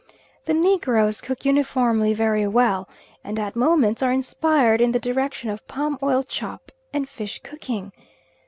[0.45, 2.89] The Negroes cook uniformly very well,
[3.23, 7.91] and at moments are inspired in the direction of palm oil chop and fish cooking.